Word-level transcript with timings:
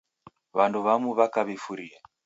W'andu 0.57 0.79
w'amu 0.85 1.09
w'aka 1.17 1.41
w'ifurie. 1.47 1.97